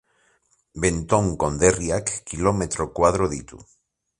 [0.85, 3.63] Benton konderriak kilometro koadro ditu.